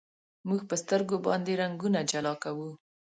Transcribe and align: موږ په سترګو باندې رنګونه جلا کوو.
موږ 0.47 0.61
په 0.69 0.75
سترګو 0.81 1.15
باندې 1.27 1.53
رنګونه 1.61 1.99
جلا 2.11 2.33
کوو. 2.43 2.69